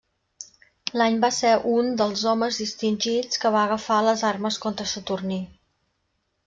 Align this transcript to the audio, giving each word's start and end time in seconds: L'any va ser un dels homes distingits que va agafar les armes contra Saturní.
L'any 0.99 1.19
va 1.25 1.29
ser 1.39 1.51
un 1.73 1.91
dels 2.01 2.25
homes 2.33 2.59
distingits 2.63 3.43
que 3.45 3.53
va 3.59 3.61
agafar 3.69 4.01
les 4.09 4.27
armes 4.35 4.63
contra 4.67 4.93
Saturní. 4.95 5.43